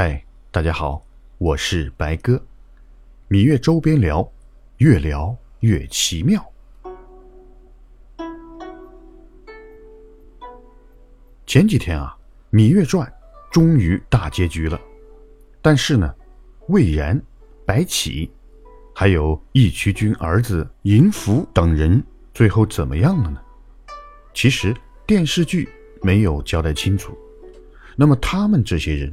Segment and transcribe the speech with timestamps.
[0.00, 1.04] 嗨，大家好，
[1.38, 2.40] 我是白哥。
[3.28, 4.30] 芈月周边聊，
[4.76, 6.40] 越聊越奇妙。
[11.44, 12.16] 前几天啊，
[12.56, 13.04] 《芈月传》
[13.52, 14.80] 终于大结局了，
[15.60, 16.14] 但是呢，
[16.68, 17.20] 魏然、
[17.66, 18.30] 白起，
[18.94, 22.00] 还有义渠君儿子嬴福等人，
[22.32, 23.42] 最后怎么样了呢？
[24.32, 24.72] 其实
[25.04, 25.68] 电视剧
[26.02, 27.18] 没有交代清楚。
[27.96, 29.12] 那么他们这些人。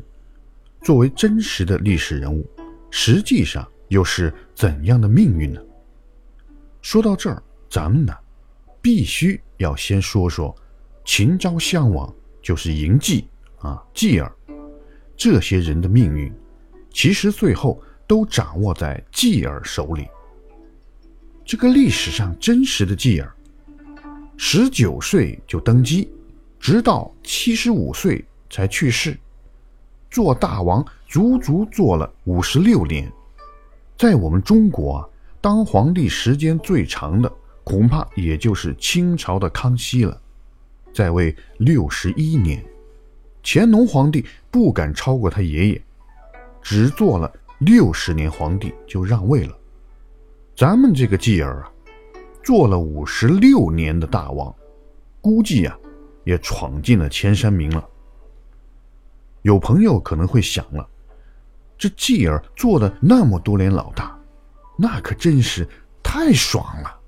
[0.86, 2.47] 作为真实的历史人物，
[2.91, 5.60] 实际上又是怎样的命运呢？
[6.79, 8.14] 说到这儿，咱们呢，
[8.83, 10.55] 必须要先说说
[11.04, 13.25] 秦昭襄王，就是嬴稷
[13.57, 14.32] 啊，继儿
[15.18, 16.32] 这些人的命运，
[16.91, 20.05] 其实最后都掌握在继儿手里。
[21.43, 23.33] 这个历史上真实的继儿，
[24.38, 26.13] 十九岁就登基，
[26.60, 29.18] 直到七十五岁才去世。
[30.15, 33.11] 做大王足足做了五十六年，
[33.97, 35.09] 在我们中国啊，
[35.41, 37.30] 当皇帝时间最长的
[37.66, 40.17] 恐怕也就是清朝的康熙了，
[40.93, 42.63] 在位六十一年。
[43.43, 45.81] 乾隆皇帝不敢超过他爷爷，
[46.61, 49.53] 只做了六十年皇帝就让位了。
[50.55, 51.71] 咱们这个继儿啊，
[52.41, 54.55] 做了五十六年的大王，
[55.19, 55.77] 估计啊，
[56.23, 57.86] 也闯进了前三名了。
[59.45, 60.89] 有朋友可能会想了，
[61.77, 64.19] 这继儿做了那么多年老大，
[64.75, 65.69] 那可真是
[66.02, 66.99] 太爽了。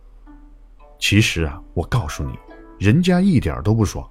[0.99, 2.37] 其实啊，我告诉你，
[2.77, 4.07] 人家一点都不爽。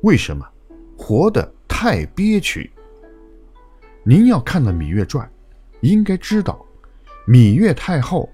[0.00, 0.44] 为什么？
[0.98, 2.68] 活得太憋屈。
[4.02, 5.24] 您要看了《芈月传》，
[5.80, 6.60] 应该知道，
[7.28, 8.28] 芈月太后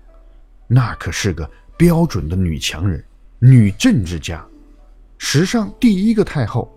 [0.67, 3.05] 那可是个标准的女强人、
[3.39, 4.43] 女政治家，
[5.19, 6.75] 史上第一个太后，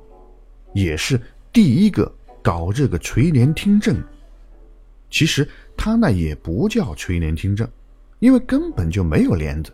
[0.73, 1.17] 也是。
[1.53, 2.09] 第一个
[2.41, 4.01] 搞这个垂帘听政，
[5.09, 7.67] 其实他那也不叫垂帘听政，
[8.19, 9.73] 因为根本就没有帘子，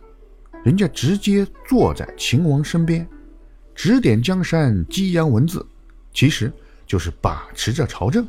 [0.64, 3.06] 人家直接坐在秦王身边，
[3.76, 5.64] 指点江山，激扬文字，
[6.12, 6.52] 其实
[6.84, 8.26] 就是把持着朝政。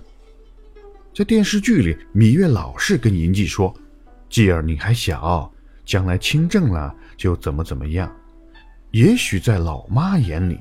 [1.15, 3.75] 在电视剧里，芈月老是跟嬴稷说
[4.29, 5.51] ：“继儿你还小，
[5.83, 8.15] 将来亲政了就怎么怎么样。”
[8.91, 10.59] 也许在老妈眼里，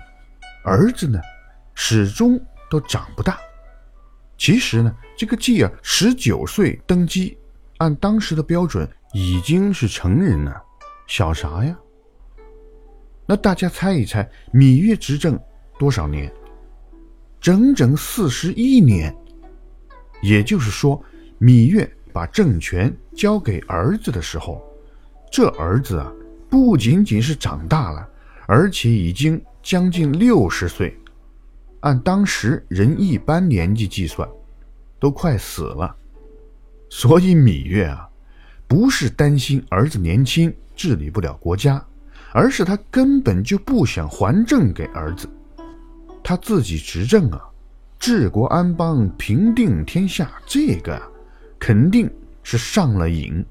[0.65, 1.21] 儿子呢，
[1.75, 2.41] 始终。
[2.71, 3.39] 都长不大。
[4.37, 7.37] 其实呢，这个继儿十九岁登基，
[7.79, 10.63] 按当时的标准已经是成人了，
[11.07, 11.77] 小啥呀？
[13.27, 15.39] 那大家猜一猜，芈月执政
[15.79, 16.33] 多少年？
[17.41, 19.15] 整整四十一年。
[20.23, 21.03] 也就是说，
[21.41, 24.65] 芈月把政权交给儿子的时候，
[25.31, 26.13] 这儿子啊，
[26.49, 28.09] 不仅仅是长大了，
[28.47, 30.97] 而且已经将近六十岁。
[31.81, 34.29] 按当时人一般年纪计算，
[34.99, 35.95] 都快死了。
[36.91, 38.09] 所以芈月啊，
[38.67, 41.85] 不是担心儿子年轻治理不了国家，
[42.33, 45.29] 而是他根本就不想还政给儿子。
[46.25, 47.41] 他自己执政啊，
[47.99, 51.03] 治国安邦、平定天下，这个啊
[51.59, 52.11] 肯定
[52.43, 53.45] 是上了瘾。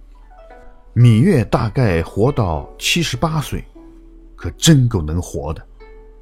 [0.93, 3.63] 芈月大概活到七十八岁，
[4.35, 5.65] 可真够能活的。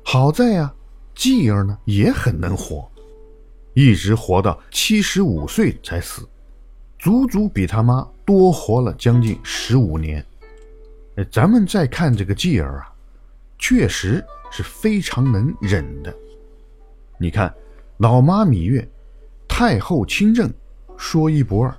[0.03, 0.71] 好在啊。
[1.15, 2.85] 继儿呢也很能活，
[3.73, 6.27] 一直活到七十五岁才死，
[6.99, 10.23] 足足比他妈多活了将近十五年。
[11.31, 12.93] 咱们再看这个继儿啊，
[13.57, 16.13] 确实是非常能忍的。
[17.17, 17.53] 你看，
[17.97, 18.85] 老妈芈月，
[19.47, 20.51] 太后亲政，
[20.97, 21.71] 说一不二；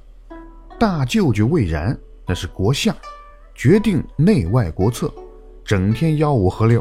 [0.78, 2.96] 大舅舅魏然那是国相，
[3.54, 5.12] 决定内外国策，
[5.62, 6.80] 整天吆五喝六；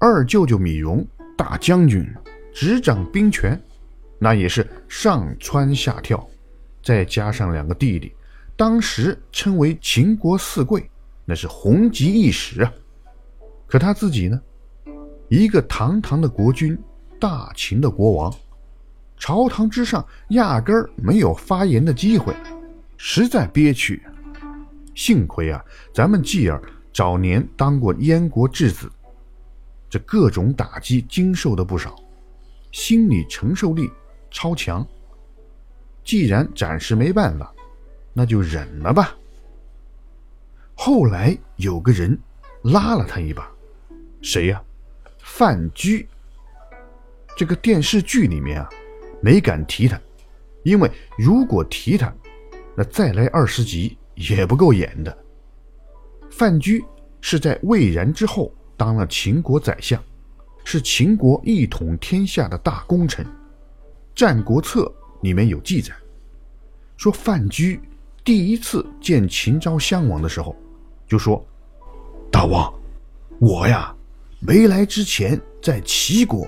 [0.00, 1.06] 二舅舅芈戎。
[1.36, 2.08] 大将军
[2.52, 3.60] 执掌兵权，
[4.18, 6.26] 那也是上蹿下跳，
[6.82, 8.14] 再加上两个弟弟，
[8.56, 10.90] 当时称为秦国四贵，
[11.24, 12.72] 那是红极一时啊。
[13.66, 14.40] 可他自己呢，
[15.28, 16.78] 一个堂堂的国君，
[17.20, 18.34] 大秦的国王，
[19.18, 22.34] 朝堂之上压根儿没有发言的机会，
[22.96, 24.02] 实在憋屈。
[24.94, 25.62] 幸亏啊，
[25.92, 26.62] 咱们继儿
[26.94, 28.90] 早年当过燕国质子。
[29.88, 31.96] 这各种打击经受的不少，
[32.72, 33.90] 心理承受力
[34.30, 34.86] 超强。
[36.04, 37.52] 既然暂时没办法，
[38.12, 39.16] 那就忍了吧。
[40.74, 42.18] 后来有个人
[42.62, 43.50] 拉了他一把，
[44.22, 44.62] 谁呀？
[45.18, 46.06] 范雎。
[47.36, 48.68] 这个电视剧里面啊，
[49.20, 50.00] 没敢提他，
[50.62, 52.14] 因为如果提他，
[52.76, 55.16] 那再来二十集也不够演的。
[56.30, 56.84] 范雎
[57.20, 58.52] 是在魏然之后。
[58.76, 60.02] 当了秦国宰相，
[60.64, 63.24] 是秦国一统天下的大功臣，
[64.14, 64.82] 《战国策》
[65.22, 65.94] 里面有记载，
[66.96, 67.80] 说范雎
[68.24, 70.54] 第一次见秦昭襄王的时候，
[71.06, 71.44] 就说
[72.30, 72.72] ：“大王，
[73.38, 73.94] 我呀，
[74.40, 76.46] 没来之前在齐国，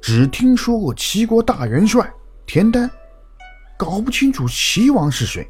[0.00, 2.10] 只听说过齐国大元帅
[2.46, 2.90] 田丹，
[3.76, 5.46] 搞不清楚齐王是谁。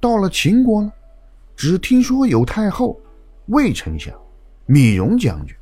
[0.00, 0.92] 到了秦国呢，
[1.56, 2.98] 只听说有太后、
[3.46, 4.14] 魏丞相、
[4.66, 5.54] 米荣将军，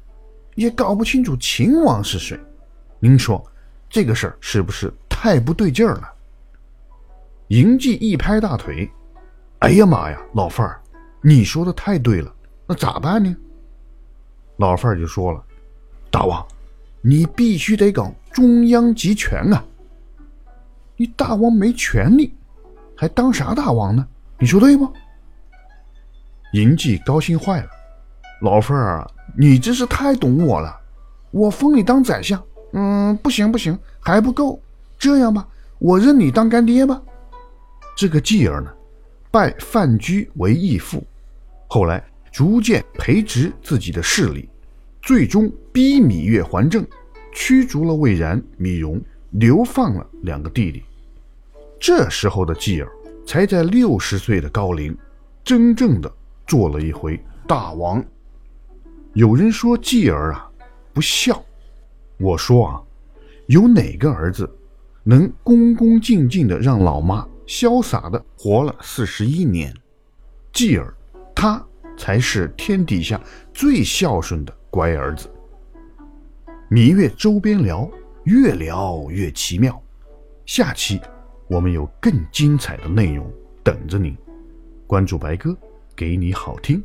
[0.54, 2.38] 也搞不清楚秦王是谁。
[3.00, 3.44] 您说
[3.90, 6.12] 这个事儿是不是太不对劲儿了？”
[7.48, 8.90] 嬴稷一拍大腿
[9.60, 10.80] ：“哎呀妈呀，老范儿，
[11.20, 12.34] 你说的太对了，
[12.66, 13.34] 那咋办呢？”
[14.56, 15.44] 老范儿就说了
[16.10, 16.46] ：“大王，
[17.00, 19.64] 你必须得搞中央集权啊！
[20.96, 22.32] 你大王没权力，
[22.96, 24.06] 还当啥大王呢？
[24.38, 24.90] 你说对不？”
[26.54, 27.68] 嬴稷高兴坏了
[28.42, 30.76] ：“老范儿啊，你真是太懂我了！
[31.30, 32.42] 我封你当宰相，
[32.72, 34.60] 嗯，不行不行，还不够。
[34.98, 35.46] 这样吧，
[35.78, 37.00] 我认你当干爹吧。”
[37.96, 38.70] 这个继儿呢，
[39.30, 41.04] 拜范雎为义父，
[41.68, 44.48] 后来逐渐培植自己的势力，
[45.00, 46.84] 最终逼芈月还政，
[47.32, 49.00] 驱逐了魏然、芈戎，
[49.30, 50.82] 流放了两个弟弟。
[51.78, 52.90] 这时候的继儿
[53.24, 54.96] 才在六十岁的高龄，
[55.44, 56.12] 真正的
[56.44, 58.04] 做了一回大王。
[59.14, 60.50] 有人说继儿啊
[60.94, 61.44] 不孝，
[62.16, 62.82] 我说啊，
[63.46, 64.50] 有哪个儿子
[65.02, 67.28] 能恭恭敬敬的让老妈？
[67.46, 69.74] 潇洒的活了四十一年，
[70.50, 70.94] 继儿，
[71.34, 71.62] 他
[71.98, 73.20] 才是天底下
[73.52, 75.28] 最孝顺的乖儿子。
[76.70, 77.90] 芈月周边聊，
[78.24, 79.78] 越聊越奇妙。
[80.46, 80.98] 下期
[81.48, 83.30] 我们有更精彩的内容
[83.62, 84.16] 等着您，
[84.86, 85.54] 关注白哥，
[85.94, 86.82] 给你好听。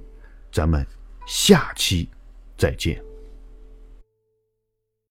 [0.52, 0.86] 咱们
[1.26, 2.10] 下期
[2.58, 3.07] 再见。